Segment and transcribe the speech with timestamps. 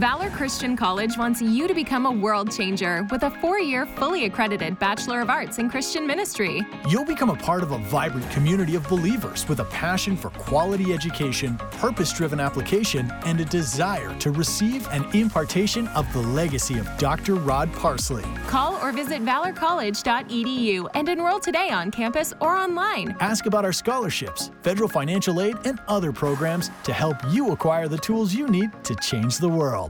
[0.00, 4.24] Valor Christian College wants you to become a world changer with a four year, fully
[4.24, 6.62] accredited Bachelor of Arts in Christian Ministry.
[6.88, 10.94] You'll become a part of a vibrant community of believers with a passion for quality
[10.94, 16.88] education, purpose driven application, and a desire to receive an impartation of the legacy of
[16.96, 17.34] Dr.
[17.34, 18.24] Rod Parsley.
[18.46, 23.14] Call or visit valorcollege.edu and enroll today on campus or online.
[23.20, 27.98] Ask about our scholarships, federal financial aid, and other programs to help you acquire the
[27.98, 29.89] tools you need to change the world.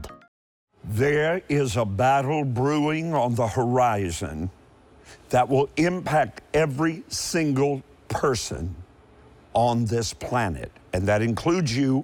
[0.91, 4.49] There is a battle brewing on the horizon
[5.29, 8.75] that will impact every single person
[9.53, 12.03] on this planet, and that includes you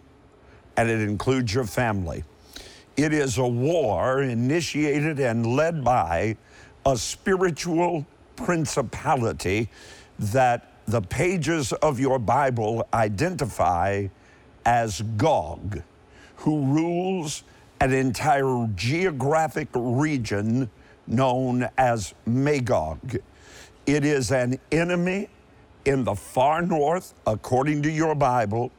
[0.78, 2.24] and it includes your family.
[2.96, 6.38] It is a war initiated and led by
[6.86, 8.06] a spiritual
[8.38, 9.68] principality
[10.18, 14.08] that the pages of your Bible identify
[14.66, 15.82] as Gog,
[16.38, 17.44] who rules
[17.80, 20.70] an entire geographic region
[21.06, 23.18] known as Magog.
[23.86, 25.30] It is an enemy
[25.86, 28.72] in the far north, according to your Bible,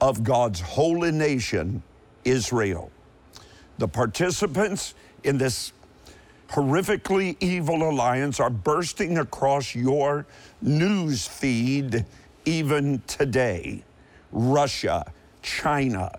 [0.00, 1.82] of God's holy nation,
[2.24, 2.90] Israel.
[3.78, 5.72] The participants in this
[6.48, 10.26] horrifically evil alliance are bursting across your
[10.62, 12.04] news feed
[12.44, 13.84] even today.
[14.32, 16.10] Russia, China,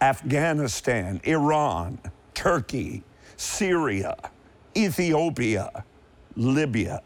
[0.00, 1.98] Afghanistan, Iran,
[2.34, 3.02] Turkey,
[3.36, 4.16] Syria,
[4.76, 5.84] Ethiopia,
[6.36, 7.02] Libya.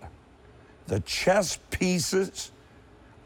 [0.87, 2.51] The chess pieces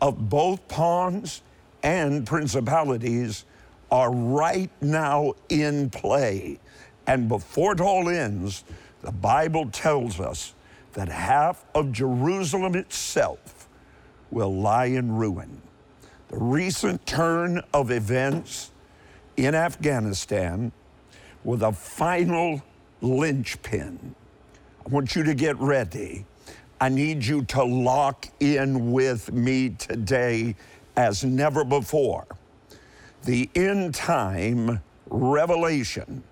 [0.00, 1.42] of both pawns
[1.82, 3.44] and principalities
[3.90, 6.58] are right now in play.
[7.06, 8.64] And before it all ends,
[9.02, 10.54] the Bible tells us
[10.94, 13.68] that half of Jerusalem itself
[14.30, 15.62] will lie in ruin.
[16.28, 18.71] The recent turn of events
[19.36, 20.72] in Afghanistan
[21.44, 22.62] with a final
[23.00, 24.14] linchpin.
[24.84, 26.24] I want you to get ready.
[26.80, 30.56] I need you to lock in with me today
[30.96, 32.26] as never before.
[33.24, 36.24] The end time revelation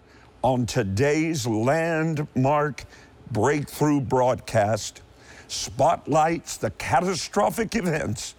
[0.42, 2.84] on today's landmark
[3.30, 5.02] breakthrough broadcast
[5.46, 8.34] spotlights the catastrophic events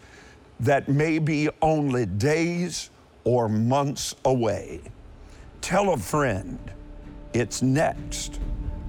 [0.60, 2.90] that may be only days
[3.24, 4.82] or months away.
[5.62, 6.60] Tell a friend
[7.34, 8.40] it's next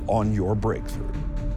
[0.07, 1.13] on your breakthrough.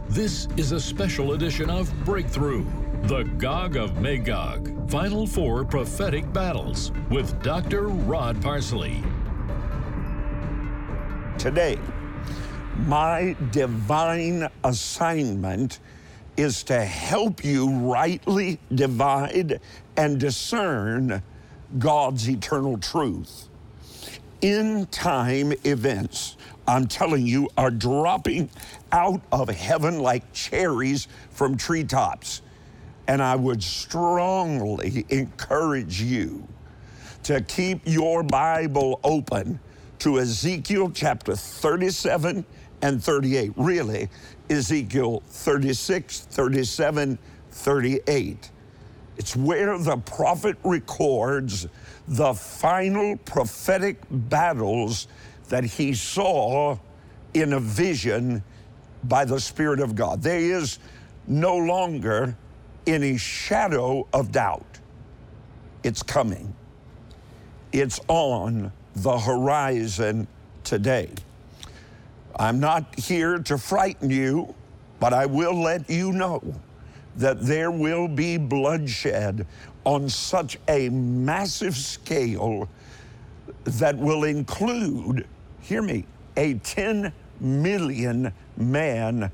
[0.08, 2.64] This is a special edition of Breakthrough,
[3.02, 7.88] the Gog of Magog, Final Four Prophetic Battles with Dr.
[7.88, 9.02] Rod Parsley.
[11.38, 11.78] Today,
[12.86, 15.80] my divine assignment
[16.36, 19.60] is to help you rightly divide
[19.96, 21.22] and discern
[21.78, 23.48] God's eternal truth.
[24.40, 26.36] In time events,
[26.68, 28.50] I'm telling you, are dropping
[28.92, 32.42] out of heaven like cherries from treetops.
[33.08, 36.46] And I would strongly encourage you
[37.22, 39.60] to keep your Bible open
[40.00, 42.44] to Ezekiel chapter 37
[42.82, 43.52] and 38.
[43.56, 44.08] Really,
[44.50, 47.18] Ezekiel 36, 37,
[47.50, 48.50] 38.
[49.16, 51.66] It's where the prophet records
[52.08, 55.08] the final prophetic battles
[55.48, 56.78] that he saw
[57.34, 58.42] in a vision
[59.04, 60.22] by the Spirit of God.
[60.22, 60.78] There is
[61.26, 62.36] no longer
[62.86, 64.80] any shadow of doubt.
[65.82, 66.54] It's coming,
[67.72, 70.26] it's on the horizon
[70.64, 71.10] today.
[72.38, 74.54] I'm not here to frighten you,
[75.00, 76.42] but I will let you know
[77.16, 79.46] that there will be bloodshed
[79.84, 82.68] on such a massive scale
[83.64, 85.26] that will include,
[85.60, 86.04] hear me,
[86.36, 89.30] a 10 million man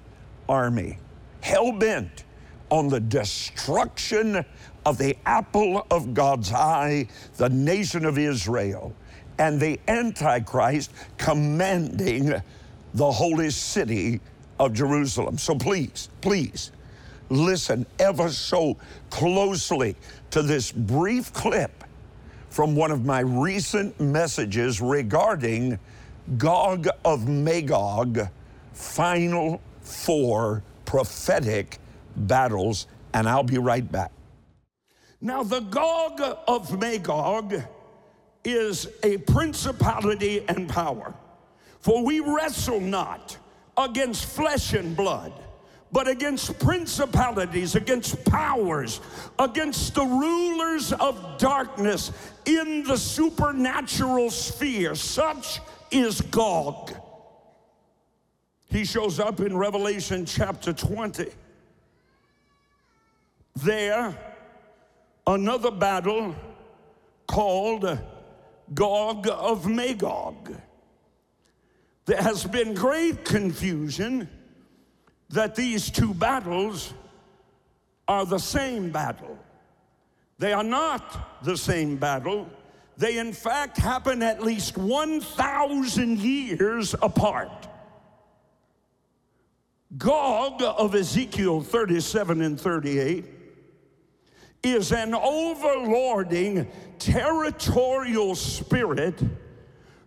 [0.49, 0.99] army,
[1.41, 2.25] hell bent
[2.71, 4.45] on the destruction
[4.87, 7.07] of the apple of God's eye,
[7.37, 8.95] the nation of Israel,
[9.39, 12.35] and the Antichrist commanding
[12.95, 14.21] the holy city
[14.59, 15.39] of Jerusalem.
[15.39, 16.73] So please, please,
[17.33, 18.77] listen ever so
[19.11, 19.97] closely
[20.31, 21.85] to this brief clip
[22.51, 25.79] from one of my recent messages regarding
[26.37, 28.29] Gog of Magog,
[28.73, 31.79] final four prophetic
[32.15, 34.13] battles, and I'll be right back.
[35.21, 37.55] Now, the Gog of Magog
[38.45, 41.15] is a principality and power,
[41.81, 43.39] for we wrestle not
[43.77, 45.33] against flesh and blood
[45.93, 49.01] but against principalities, against powers,
[49.39, 52.11] against the rulers of darkness
[52.47, 54.95] in the supernatural sphere.
[54.95, 55.61] Such
[55.91, 56.95] is Gog.
[58.71, 61.27] He shows up in Revelation chapter 20.
[63.57, 64.19] There,
[65.27, 66.35] another battle
[67.27, 67.99] called
[68.73, 70.55] Gog of Magog.
[72.07, 74.27] There has been great confusion
[75.33, 76.93] that these two battles
[78.07, 79.39] are the same battle.
[80.39, 82.49] They are not the same battle.
[82.97, 87.69] They, in fact, happen at least 1,000 years apart.
[89.97, 93.25] Gog of Ezekiel 37 and 38
[94.63, 96.69] is an overlording
[96.99, 99.21] territorial spirit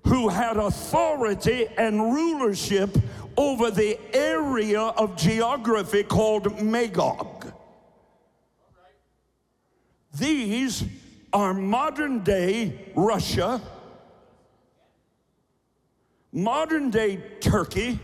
[0.06, 2.96] who had authority and rulership
[3.38, 7.52] over the area of geography called Magog.
[10.18, 10.84] These
[11.34, 13.62] are modern day Russia,
[16.32, 18.00] modern day Turkey,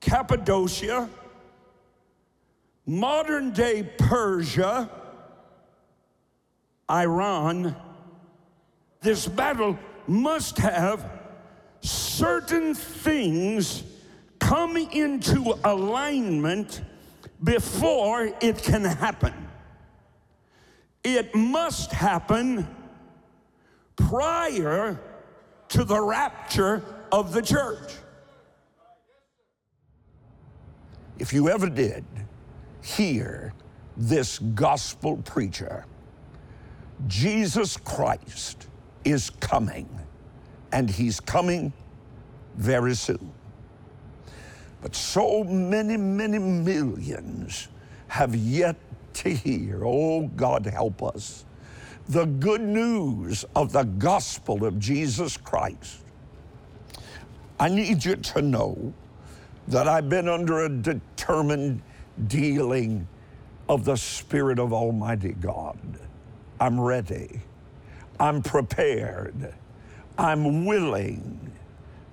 [0.00, 1.08] Cappadocia,
[2.86, 4.90] modern day Persia,
[6.90, 7.76] Iran,
[9.00, 11.04] this battle must have
[12.16, 13.82] certain things
[14.38, 16.80] come into alignment
[17.44, 19.34] before it can happen.
[21.04, 22.66] It must happen
[23.96, 24.98] prior
[25.68, 26.82] to the rapture
[27.12, 27.92] of the church.
[31.18, 32.04] If you ever did
[32.82, 33.52] hear
[33.96, 35.84] this gospel preacher,
[37.06, 38.68] Jesus Christ
[39.04, 39.88] is coming,
[40.72, 41.74] and he's coming
[42.56, 43.32] very soon.
[44.82, 47.68] But so many, many millions
[48.08, 48.76] have yet
[49.14, 51.44] to hear, oh God, help us,
[52.08, 55.98] the good news of the gospel of Jesus Christ.
[57.58, 58.92] I need you to know
[59.68, 61.82] that I've been under a determined
[62.28, 63.08] dealing
[63.68, 65.78] of the Spirit of Almighty God.
[66.60, 67.40] I'm ready.
[68.20, 69.54] I'm prepared.
[70.16, 71.52] I'm willing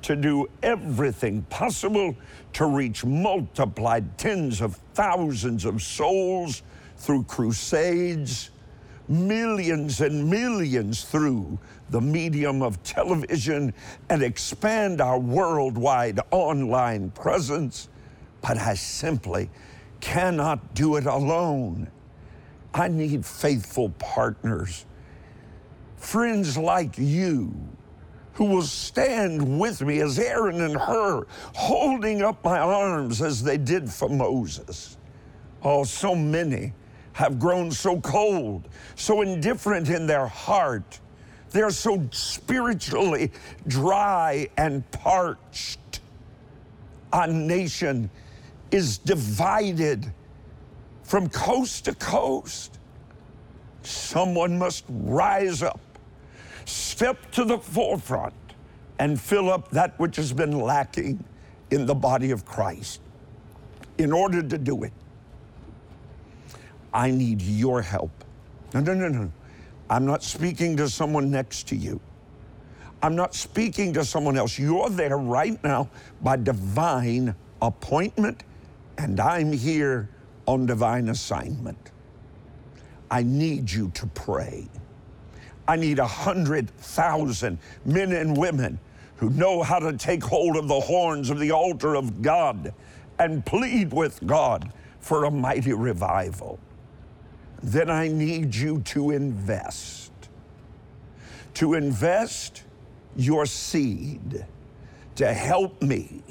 [0.03, 2.15] to do everything possible
[2.53, 6.61] to reach multiplied tens of thousands of souls
[6.97, 8.51] through crusades,
[9.07, 11.57] millions and millions through
[11.89, 13.73] the medium of television,
[14.09, 17.89] and expand our worldwide online presence.
[18.41, 19.49] But I simply
[19.99, 21.89] cannot do it alone.
[22.73, 24.85] I need faithful partners,
[25.95, 27.53] friends like you
[28.33, 33.57] who will stand with me as Aaron and Hur, holding up my arms as they
[33.57, 34.97] did for Moses.
[35.63, 36.73] Oh, so many
[37.13, 40.99] have grown so cold, so indifferent in their heart.
[41.51, 43.31] They're so spiritually
[43.67, 46.01] dry and parched.
[47.11, 48.09] Our nation
[48.71, 50.11] is divided
[51.03, 52.79] from coast to coast.
[53.83, 55.79] Someone must rise up,
[56.65, 58.33] step to the forefront,
[58.99, 61.23] and fill up that which has been lacking
[61.71, 63.01] in the body of Christ.
[63.97, 64.93] In order to do it,
[66.93, 68.11] I need your help.
[68.73, 69.31] No, no, no, no.
[69.89, 71.99] I'm not speaking to someone next to you.
[73.01, 74.57] I'm not speaking to someone else.
[74.57, 75.89] You're there right now
[76.21, 78.43] by divine appointment,
[78.97, 80.09] and I'm here
[80.45, 81.91] on divine assignment.
[83.11, 84.67] I need you to pray.
[85.67, 88.79] I need a hundred thousand men and women
[89.17, 92.73] who know how to take hold of the horns of the altar of God
[93.19, 96.59] and plead with God for a mighty revival.
[97.61, 100.11] Then I need you to invest.
[101.55, 102.63] To invest
[103.15, 104.45] your seed
[105.15, 106.23] to help me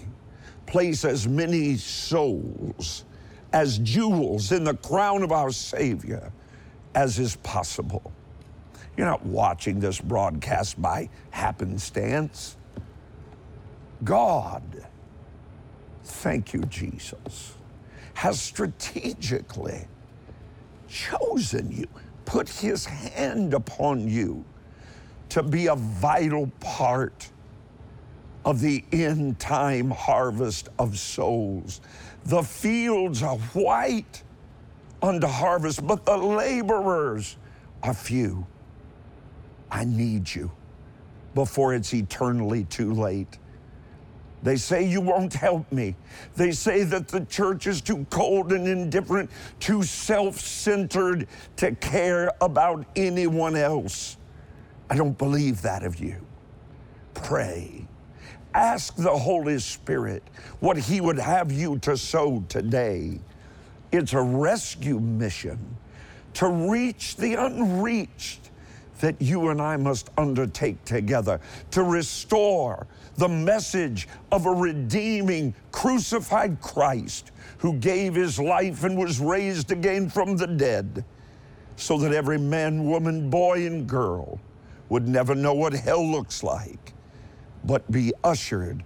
[0.67, 3.05] place as many souls
[3.53, 6.33] as jewels in the crown of our Savior
[6.95, 8.13] as is possible.
[8.97, 12.57] You're not watching this broadcast by happenstance.
[14.05, 14.63] God,
[16.05, 17.55] thank you, Jesus,
[18.15, 19.87] has strategically
[20.89, 21.87] chosen you,
[22.25, 24.45] put his hand upon you
[25.31, 27.31] to be a vital part
[28.45, 31.81] of the end time harvest of souls.
[32.25, 34.23] The fields are white
[35.01, 37.37] unto harvest, but the laborers
[37.83, 38.47] are few.
[39.73, 40.53] I need you
[41.35, 43.39] before it's eternally too late.
[44.43, 45.97] They say you won't help me.
[46.37, 51.27] They say that the church is too cold and indifferent, too self centered
[51.57, 54.19] to care about anyone else.
[54.91, 56.17] I don't believe that of you.
[57.15, 57.87] Pray.
[58.53, 60.23] Ask the Holy Spirit
[60.61, 63.21] what He would have you to sow today.
[63.91, 65.79] It's a rescue mission
[66.35, 68.51] to reach the unreached
[69.03, 71.41] that you and I must undertake together
[71.73, 79.19] to restore the message of a redeeming, crucified Christ who gave his life and was
[79.19, 81.05] raised again from the dead,
[81.75, 84.41] so that every man, woman, boy, and girl
[84.89, 86.93] would never know what hell looks like,
[87.65, 88.85] but be ushered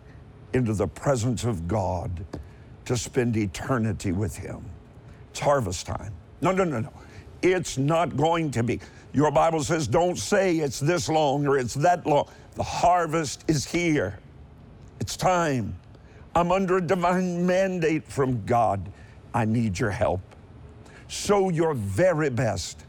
[0.54, 2.24] into the presence of God
[2.86, 4.64] to spend eternity with Him.
[5.30, 6.14] It's harvest time.
[6.40, 6.92] No, no, no, no.
[7.42, 8.80] It's not going to be.
[9.12, 12.28] Your Bible says, don't say it's this long or it's that long.
[12.54, 14.18] The harvest is here.
[15.00, 15.74] It's time.
[16.34, 18.90] I'm under a divine mandate from God.
[19.32, 20.20] I need your help.
[21.08, 22.84] Sow your very best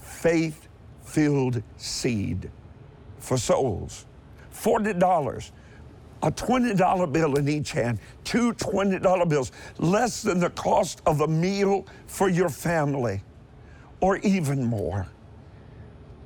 [0.00, 0.68] faith
[1.02, 2.50] filled seed
[3.18, 4.06] for souls.
[4.52, 5.50] $40,
[6.22, 11.28] a $20 bill in each hand, two $20 bills, less than the cost of a
[11.28, 13.22] meal for your family,
[14.00, 15.06] or even more.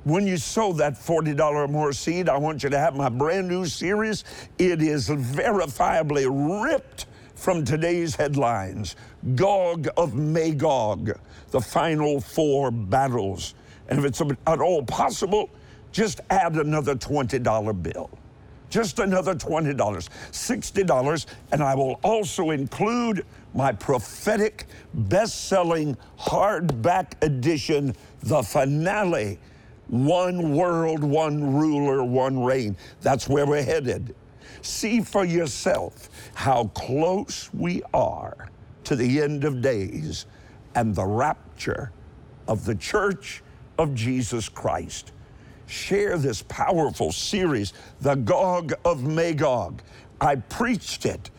[0.03, 3.47] When you sow that $40 or more seed, I want you to have my brand
[3.47, 4.23] new series.
[4.59, 6.27] It is verifiably
[6.63, 8.95] ripped from today's headlines
[9.35, 11.19] Gog of Magog,
[11.51, 13.55] the final four battles.
[13.89, 15.49] And if it's at all possible,
[15.91, 18.09] just add another $20 bill.
[18.69, 27.95] Just another $20, $60, and I will also include my prophetic, best selling hardback edition,
[28.21, 29.39] The Finale
[29.87, 32.75] one world, one ruler, one reign.
[33.01, 34.15] That's where we're headed.
[34.61, 38.49] See for yourself how close we are
[38.85, 40.25] to the end of days
[40.75, 41.91] and the rapture
[42.47, 43.43] of the church
[43.77, 45.11] of Jesus Christ.
[45.67, 49.81] Share this powerful series, The Gog of Magog.
[50.21, 51.31] I preached it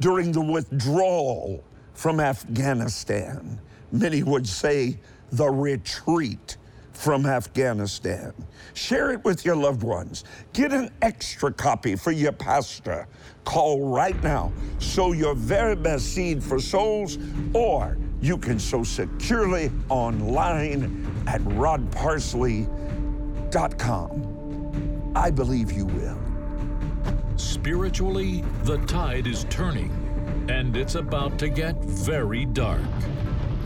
[0.00, 1.62] during the withdrawal
[1.94, 3.60] from Afghanistan.
[3.92, 4.98] Many would say
[5.32, 6.56] the retreat
[6.92, 8.32] from Afghanistan.
[8.74, 10.24] Share it with your loved ones.
[10.52, 13.06] Get an extra copy for your pastor.
[13.44, 14.52] Call right now.
[14.78, 17.18] Sow your very best seed for souls,
[17.54, 23.09] or you can sow securely online at rodparsley.com.
[25.14, 26.18] I believe you will.
[27.36, 29.90] Spiritually, the tide is turning,
[30.48, 32.82] and it's about to get very dark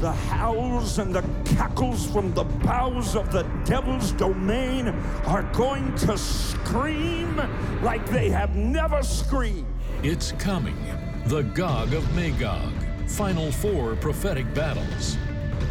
[0.05, 1.25] the howls and the
[1.57, 4.89] cackles from the bowels of the devil's domain
[5.25, 7.41] are going to scream
[7.83, 9.67] like they have never screamed.
[10.03, 10.77] It's coming.
[11.25, 12.71] The Gog of Magog.
[13.07, 15.17] Final four prophetic battles.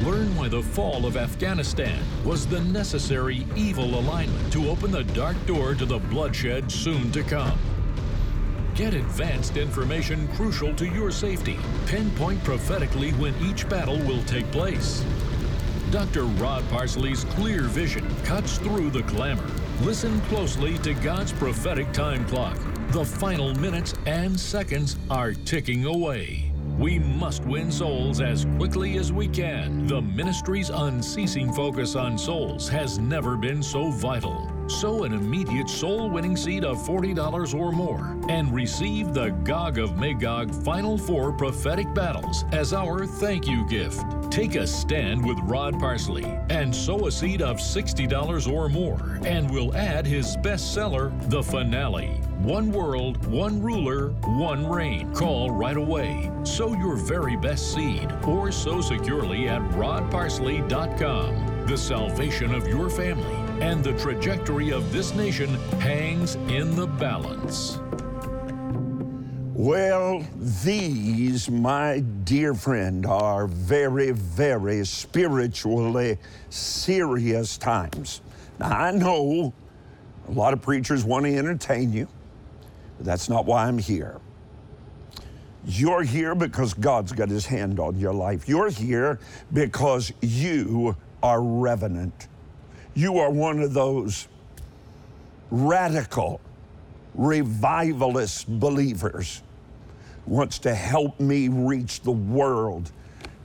[0.05, 5.37] Learn why the fall of Afghanistan was the necessary evil alignment to open the dark
[5.45, 7.57] door to the bloodshed soon to come.
[8.75, 11.57] Get advanced information crucial to your safety.
[11.85, 15.05] Pinpoint prophetically when each battle will take place.
[15.89, 16.25] Dr.
[16.25, 19.49] Rod Parsley's clear vision cuts through the glamour.
[19.83, 22.57] Listen closely to God's prophetic time clock.
[22.89, 26.52] The final minutes and seconds are ticking away.
[26.77, 29.85] We must win souls as quickly as we can.
[29.85, 34.49] The ministry's unceasing focus on souls has never been so vital.
[34.67, 39.97] Sow an immediate soul winning seed of $40 or more and receive the Gog of
[39.97, 44.01] Magog Final Four prophetic battles as our thank you gift.
[44.31, 49.51] Take a stand with Rod Parsley and sow a seed of $60 or more, and
[49.51, 52.22] we'll add his bestseller, The Finale.
[52.43, 55.13] One world, one ruler, one reign.
[55.13, 56.29] Call right away.
[56.43, 61.65] Sow your very best seed or sow securely at rodparsley.com.
[61.67, 67.79] The salvation of your family and the trajectory of this nation hangs in the balance.
[69.53, 76.17] Well, these, my dear friend, are very, very spiritually
[76.49, 78.19] serious times.
[78.59, 79.53] Now, I know
[80.27, 82.09] a lot of preachers want to entertain you,
[82.99, 84.19] that's not why I'm here.
[85.65, 88.49] You're here because God's got his hand on your life.
[88.49, 89.19] You're here
[89.51, 92.27] because you are revenant
[92.95, 94.27] you are one of those
[95.49, 96.39] radical,
[97.15, 99.41] revivalist believers
[100.25, 102.91] wants to help me reach the world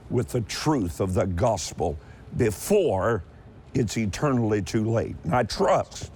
[0.09, 1.97] with the truth of the gospel
[2.37, 3.23] before
[3.73, 5.15] it's eternally too late.
[5.23, 6.11] And I trust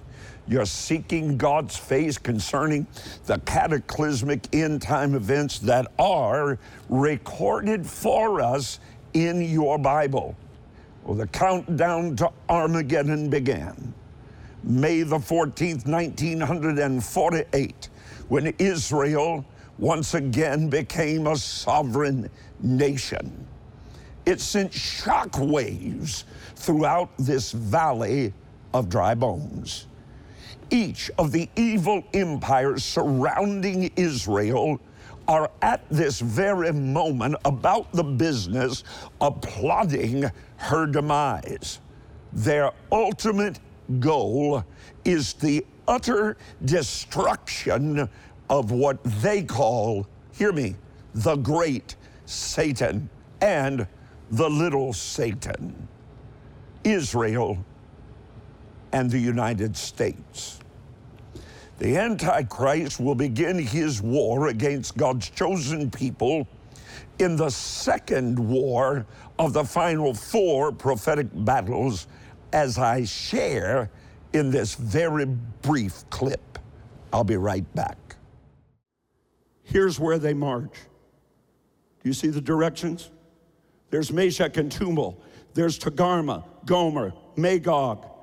[0.46, 2.86] You're seeking God's face concerning
[3.24, 6.58] the cataclysmic end time events that are
[6.90, 8.78] recorded for us
[9.14, 10.36] in your Bible.
[11.04, 13.94] Well, the countdown to Armageddon began.
[14.62, 17.88] May the 14th, 1948,
[18.28, 19.44] when Israel
[19.78, 23.46] once again became a sovereign nation.
[24.24, 26.24] It sent shock waves
[26.54, 28.32] throughout this valley
[28.72, 29.86] of dry bones.
[30.70, 34.80] Each of the evil empires surrounding Israel
[35.26, 38.84] are at this very moment about the business
[39.20, 41.80] of plotting her demise.
[42.32, 43.60] Their ultimate
[44.00, 44.64] goal
[45.04, 48.08] is the utter destruction
[48.50, 50.76] of what they call, hear me,
[51.14, 53.08] the great Satan
[53.40, 53.86] and
[54.30, 55.88] the little Satan,
[56.82, 57.64] Israel
[58.94, 60.60] and the United States.
[61.80, 66.46] The Antichrist will begin his war against God's chosen people
[67.18, 69.04] in the second war
[69.36, 72.06] of the final four prophetic battles,
[72.52, 73.90] as I share
[74.32, 76.60] in this very brief clip.
[77.12, 78.14] I'll be right back.
[79.64, 80.74] Here's where they march.
[82.00, 83.10] Do you see the directions?
[83.90, 85.20] There's Meshech and Tubal.
[85.52, 88.13] There's Togarmah, Gomer, Magog.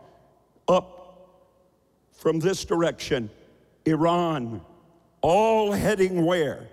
[0.71, 1.27] Up
[2.13, 3.29] from this direction,
[3.85, 4.61] Iran,
[5.21, 6.67] all heading where?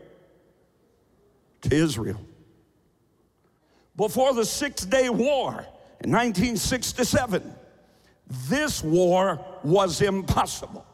[1.63, 2.21] To Israel.
[3.97, 5.67] Before the Six Day War
[6.01, 7.43] in 1967,
[8.49, 10.87] this war was impossible.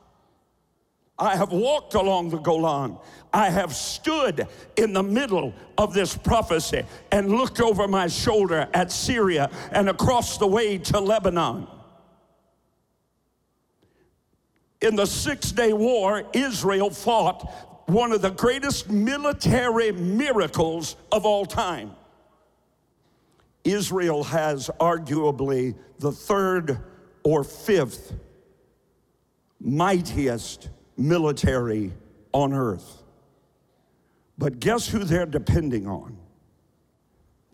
[1.19, 2.97] I have walked along the Golan.
[3.33, 8.91] I have stood in the middle of this prophecy and looked over my shoulder at
[8.91, 11.69] Syria and across the way to Lebanon.
[14.85, 21.47] In the Six Day War, Israel fought one of the greatest military miracles of all
[21.47, 21.93] time.
[23.65, 26.81] Israel has arguably the third
[27.23, 28.13] or fifth
[29.59, 31.95] mightiest military
[32.33, 33.05] on earth.
[34.37, 36.19] But guess who they're depending on?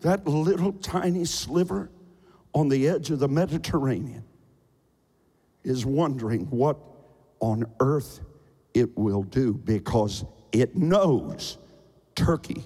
[0.01, 1.91] That little tiny sliver
[2.53, 4.25] on the edge of the Mediterranean
[5.63, 6.90] is wondering what
[7.41, 8.21] on earth
[8.73, 11.57] it will do because it knows
[12.15, 12.63] Turkey,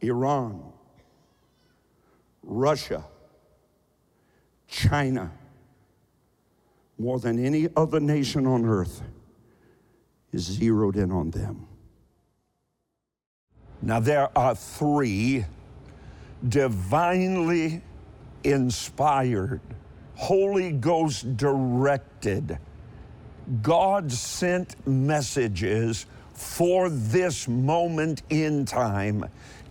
[0.00, 0.62] Iran,
[2.42, 3.04] Russia,
[4.68, 5.32] China,
[6.98, 9.02] more than any other nation on earth
[10.32, 11.66] is zeroed in on them.
[13.80, 15.44] Now, there are three
[16.46, 17.82] divinely
[18.42, 19.60] inspired,
[20.16, 22.58] Holy Ghost directed,
[23.62, 29.24] God sent messages for this moment in time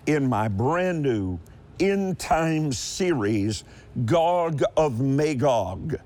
[0.05, 1.39] in my brand new
[1.79, 3.63] end time series,
[4.05, 5.97] Gog of Magog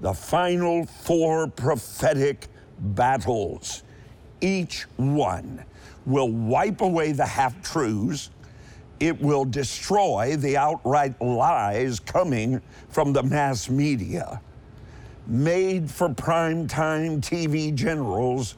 [0.00, 2.48] the final four prophetic
[2.78, 3.82] battles.
[4.40, 5.64] Each one
[6.06, 8.30] will wipe away the half truths.
[9.00, 12.60] It will destroy the outright lies coming
[12.90, 14.40] from the mass media.
[15.26, 18.56] Made for primetime TV generals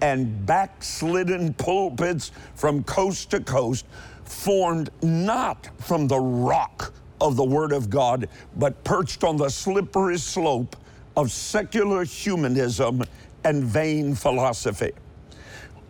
[0.00, 3.86] and backslidden pulpits from coast to coast,
[4.24, 10.18] formed not from the rock of the Word of God, but perched on the slippery
[10.18, 10.76] slope
[11.16, 13.02] of secular humanism
[13.44, 14.92] and vain philosophy.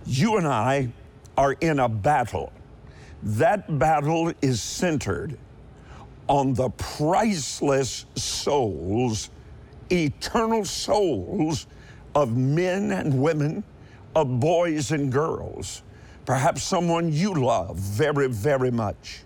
[0.04, 0.88] You and I
[1.36, 2.52] are in a battle.
[3.22, 5.38] That battle is centered
[6.28, 9.30] on the priceless souls,
[9.90, 11.66] eternal souls
[12.14, 13.64] of men and women,
[14.14, 15.82] of boys and girls,
[16.24, 19.24] perhaps someone you love very, very much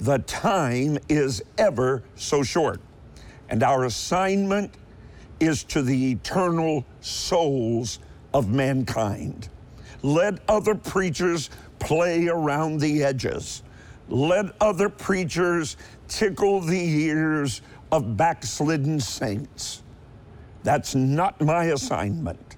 [0.00, 2.80] the time is ever so short.
[3.48, 4.74] And our assignment
[5.40, 7.98] is to the eternal souls
[8.32, 9.48] of mankind.
[10.02, 11.50] Let other preachers
[11.84, 13.62] play around the edges.
[14.08, 15.76] Let other preachers
[16.08, 19.82] tickle the ears of backslidden saints.
[20.62, 22.56] That's not my assignment.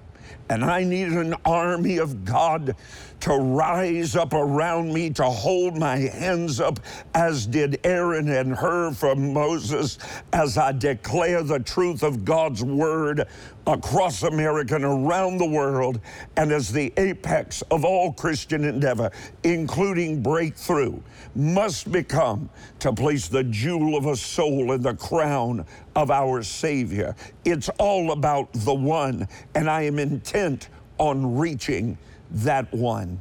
[0.49, 2.77] And I need an army of God
[3.21, 6.79] to rise up around me, to hold my hands up,
[7.15, 9.99] as did Aaron and Hur from Moses,
[10.33, 13.27] as I declare the truth of God's word
[13.67, 16.01] across America and around the world,
[16.37, 19.11] and as the apex of all Christian endeavor,
[19.43, 21.01] including breakthrough,
[21.35, 22.49] must become
[22.79, 27.17] to place the jewel of a soul in the crown of our Savior.
[27.45, 31.99] It's all about the one, and I am intent on reaching
[32.31, 33.21] that one.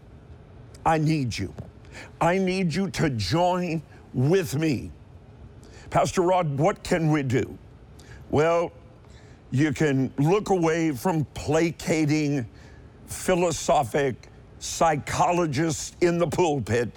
[0.86, 1.54] I need you.
[2.22, 3.82] I need you to join
[4.13, 4.91] with me.
[5.89, 7.58] Pastor Rod, what can we do?
[8.30, 8.72] Well,
[9.52, 12.46] you can look away from placating
[13.08, 16.91] philosophic psychologists in the pulpit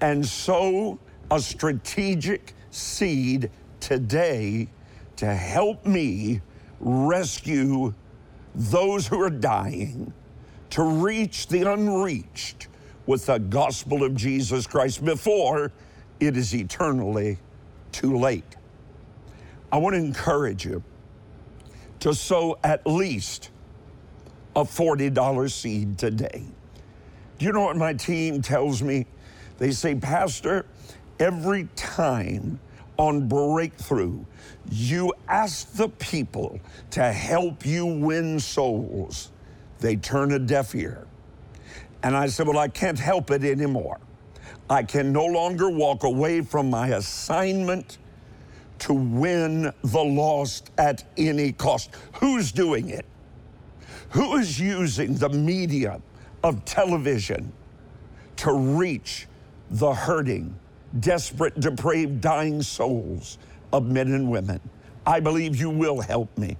[0.00, 0.98] and sow
[1.30, 4.68] a strategic seed today
[5.16, 6.40] to help me
[6.80, 7.92] rescue
[8.54, 10.12] those who are dying,
[10.70, 12.68] to reach the unreached
[13.06, 15.72] with the gospel of Jesus Christ before
[16.20, 17.38] it is eternally
[17.92, 18.56] too late.
[19.72, 20.82] I want to encourage you
[22.00, 23.50] to sow at least
[24.54, 26.44] a $40 seed today.
[27.38, 29.06] Do you know what my team tells me?
[29.58, 30.66] They say, Pastor,
[31.18, 32.60] every time
[32.96, 34.24] on breakthrough,
[34.70, 39.30] you ask the people to help you win souls.
[39.80, 41.06] They turn a deaf ear.
[42.02, 43.98] And I said, Well, I can't help it anymore.
[44.70, 47.98] I can no longer walk away from my assignment
[48.80, 51.90] to win the lost at any cost.
[52.14, 53.06] Who's doing it?
[54.10, 56.00] Who is using the media
[56.42, 57.52] of television
[58.36, 59.26] to reach
[59.70, 60.54] the hurting,
[61.00, 63.38] desperate, depraved, dying souls
[63.72, 64.60] of men and women?
[65.06, 66.56] I believe you will help me.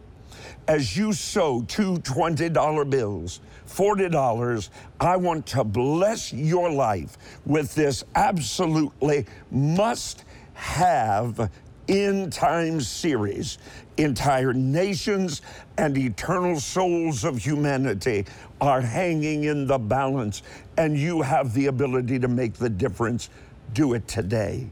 [0.68, 4.68] As you sow two $20 bills, $40,
[5.00, 11.50] I want to bless your life with this absolutely must have
[11.88, 13.56] end time series.
[13.96, 15.40] Entire nations
[15.78, 18.26] and eternal souls of humanity
[18.60, 20.42] are hanging in the balance,
[20.76, 23.30] and you have the ability to make the difference.
[23.72, 24.68] Do it today.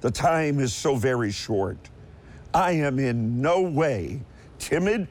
[0.00, 1.76] The time is so very short.
[2.54, 4.20] I am in no way
[4.60, 5.08] timid,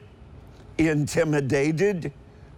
[0.88, 2.12] intimidated,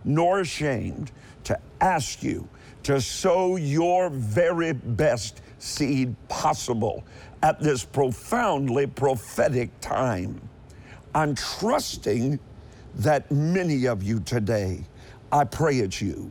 [0.04, 1.10] nor ashamed
[1.44, 2.48] to ask you
[2.84, 7.04] to sow your very best seed possible
[7.42, 10.40] at this profoundly prophetic time.
[11.14, 12.38] I'm trusting
[12.96, 14.84] that many of you today,
[15.30, 16.30] I pray it's you,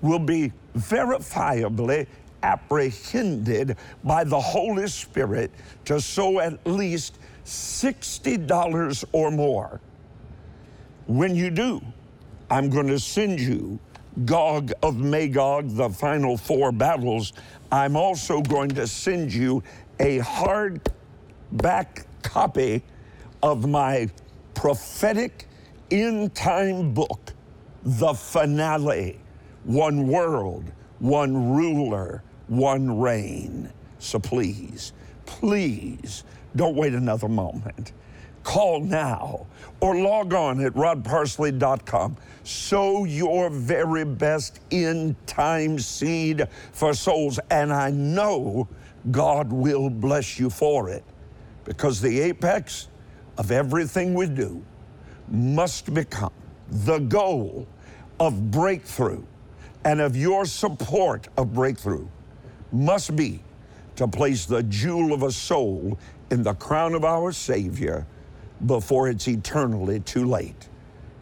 [0.00, 2.06] will be verifiably
[2.42, 5.50] apprehended by the Holy Spirit
[5.84, 9.80] to sow at least $60 or more.
[11.10, 11.82] When you do,
[12.50, 13.80] I'm going to send you
[14.24, 17.32] Gog of Magog, the final four battles.
[17.72, 19.60] I'm also going to send you
[19.98, 22.84] a hardback copy
[23.42, 24.08] of my
[24.54, 25.48] prophetic
[25.90, 27.32] end time book,
[27.82, 29.18] The Finale
[29.64, 30.70] One World,
[31.00, 33.72] One Ruler, One Reign.
[33.98, 34.92] So please,
[35.26, 36.22] please
[36.54, 37.94] don't wait another moment.
[38.42, 39.46] Call now
[39.80, 42.16] or log on at rodparsley.com.
[42.44, 47.38] Sow your very best in time seed for souls.
[47.50, 48.68] And I know
[49.10, 51.04] God will bless you for it
[51.64, 52.88] because the apex
[53.38, 54.64] of everything we do
[55.28, 56.32] must become
[56.68, 57.66] the goal
[58.18, 59.22] of breakthrough
[59.84, 62.06] and of your support of breakthrough
[62.72, 63.42] must be
[63.96, 65.98] to place the jewel of a soul
[66.30, 68.06] in the crown of our Savior
[68.66, 70.68] before it's eternally too late.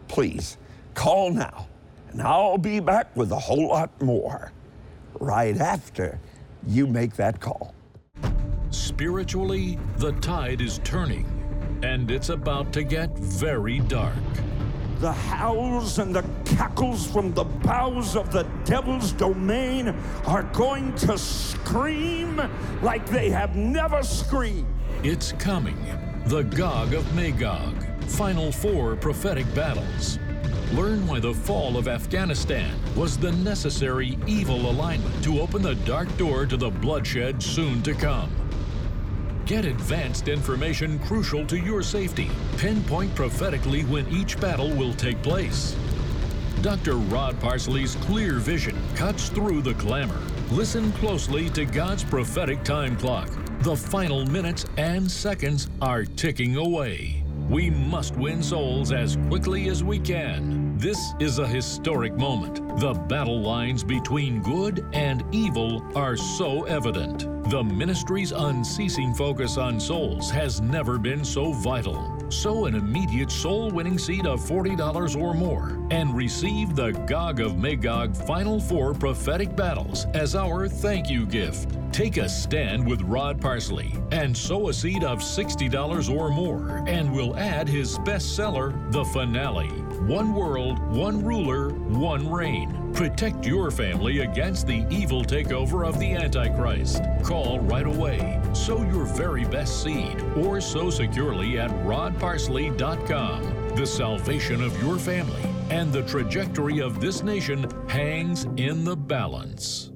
[0.07, 0.57] Please
[0.93, 1.67] call now,
[2.11, 4.51] and I'll be back with a whole lot more
[5.19, 6.19] right after
[6.67, 7.73] you make that call.
[8.71, 11.25] Spiritually, the tide is turning,
[11.83, 14.13] and it's about to get very dark.
[14.99, 21.17] The howls and the cackles from the bowels of the devil's domain are going to
[21.17, 22.41] scream
[22.81, 24.67] like they have never screamed.
[25.01, 25.77] It's coming.
[26.25, 27.83] The Gog of Magog.
[28.03, 30.19] Final four prophetic battles.
[30.73, 36.15] Learn why the fall of Afghanistan was the necessary evil alignment to open the dark
[36.17, 38.31] door to the bloodshed soon to come.
[39.45, 42.29] Get advanced information crucial to your safety.
[42.57, 45.75] Pinpoint prophetically when each battle will take place.
[46.61, 46.97] Dr.
[46.97, 50.21] Rod Parsley's clear vision cuts through the clamor.
[50.51, 53.29] Listen closely to God's prophetic time clock.
[53.61, 57.25] The final minutes and seconds are ticking away.
[57.49, 60.77] We must win souls as quickly as we can.
[60.77, 62.79] This is a historic moment.
[62.79, 67.27] The battle lines between good and evil are so evident.
[67.49, 72.15] The ministry's unceasing focus on souls has never been so vital.
[72.29, 77.57] Sow an immediate soul winning seed of $40 or more and receive the Gog of
[77.57, 81.78] Magog Final Four prophetic battles as our thank you gift.
[81.91, 87.11] Take a stand with Rod Parsley and sow a seed of $60 or more, and
[87.11, 89.67] we'll add his bestseller, The Finale
[90.07, 92.93] One World, One Ruler, One Reign.
[92.93, 97.03] Protect your family against the evil takeover of the Antichrist.
[97.23, 98.39] Call right away.
[98.53, 103.75] Sow your very best seed or sow securely at rodparsley.com.
[103.75, 109.88] The salvation of your family and the trajectory of this nation hangs in the balance.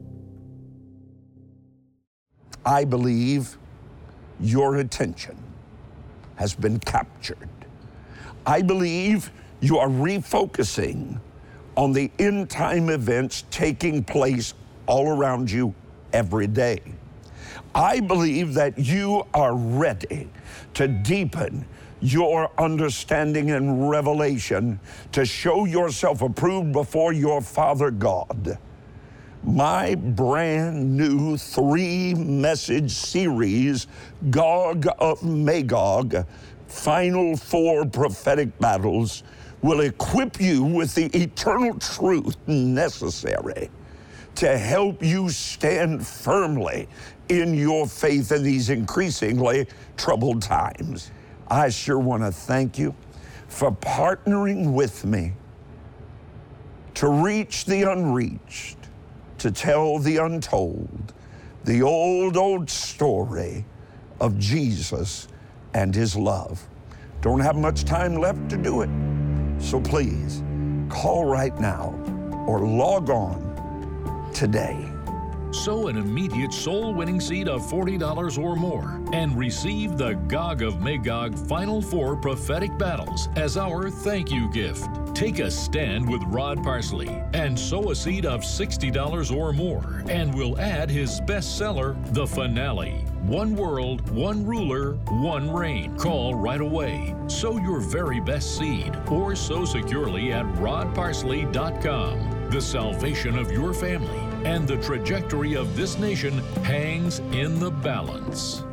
[2.66, 3.58] I believe
[4.40, 5.38] your attention
[6.36, 7.50] has been captured.
[8.46, 11.20] I believe you are refocusing
[11.76, 14.54] on the end time events taking place
[14.86, 15.74] all around you
[16.12, 16.82] every day.
[17.76, 20.30] I believe that you are ready
[20.76, 21.66] to deepen
[22.02, 24.80] your understanding and revelation
[25.14, 28.58] to show yourself approved before your Father God.
[29.46, 33.88] My brand new three message series,
[34.30, 36.26] Gog of Magog,
[36.68, 39.24] Final Four Prophetic Battles,
[39.62, 43.70] will equip you with the eternal truth necessary
[44.36, 46.88] to help you stand firmly
[47.28, 51.12] in your faith in these increasingly troubled times.
[51.50, 52.96] I sure want to thank you
[53.50, 55.34] for partnering with me
[56.96, 58.78] to reach the unreached,
[59.44, 61.12] to tell the untold,
[61.66, 63.66] the old, old story
[64.22, 65.28] of Jesus
[65.74, 66.66] and his love.
[67.20, 68.90] Don't have much time left to do it.
[69.62, 70.42] So please
[70.88, 71.94] call right now
[72.48, 74.93] or log on today.
[75.54, 80.82] Sow an immediate soul winning seed of $40 or more and receive the Gog of
[80.82, 84.88] Magog Final Four prophetic battles as our thank you gift.
[85.14, 90.34] Take a stand with Rod Parsley and sow a seed of $60 or more, and
[90.34, 95.96] we'll add his bestseller, The Finale One World, One Ruler, One Reign.
[95.98, 97.16] Call right away.
[97.28, 102.50] Sow your very best seed or sow securely at rodparsley.com.
[102.50, 108.64] The salvation of your family and the trajectory of this nation hangs in the balance.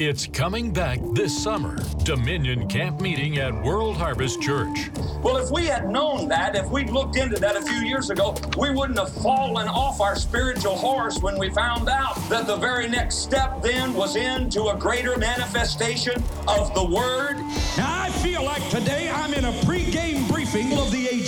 [0.00, 1.76] It's coming back this summer.
[2.04, 4.90] Dominion Camp Meeting at World Harvest Church.
[5.24, 8.36] Well, if we had known that, if we'd looked into that a few years ago,
[8.56, 12.88] we wouldn't have fallen off our spiritual horse when we found out that the very
[12.88, 17.38] next step then was into a greater manifestation of the Word.
[17.76, 19.77] Now, I feel like today I'm in a pre-game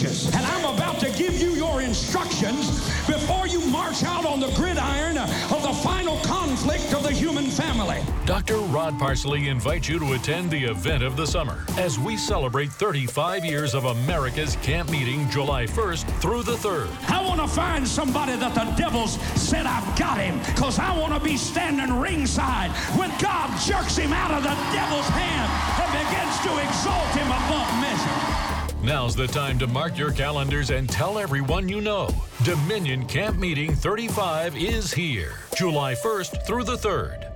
[0.00, 4.02] briefing of the ages, and I'm about to give you your instructions before you march
[4.04, 8.00] out on the gridiron of the final conflict of the human family.
[8.26, 8.58] Dr.
[8.58, 13.44] Rod Parsley invites you to attend the event of the summer as we celebrate 35
[13.44, 16.90] years of America's camp meeting July 1st through the 3rd.
[17.10, 21.14] I want to find somebody that the devils said I've got him because I want
[21.14, 26.36] to be standing ringside when God jerks him out of the devil's hand and begins
[26.46, 28.49] to exalt him above measure.
[28.82, 32.08] Now's the time to mark your calendars and tell everyone you know.
[32.44, 37.30] Dominion Camp Meeting 35 is here, July 1st through the 3rd.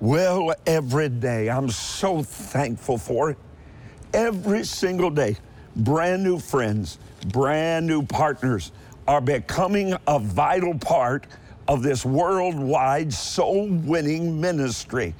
[0.00, 3.38] Well, every day, I'm so thankful for it.
[4.12, 5.36] Every single day,
[5.76, 8.72] brand new friends, brand new partners
[9.06, 11.28] are becoming a vital part
[11.68, 15.14] of this worldwide soul winning ministry.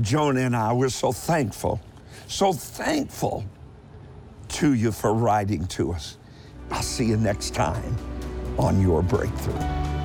[0.00, 1.80] Joni and I, we're so thankful,
[2.28, 3.44] so thankful
[4.48, 6.18] to you for writing to us.
[6.70, 7.96] I'll see you next time
[8.58, 9.97] on Your Breakthrough.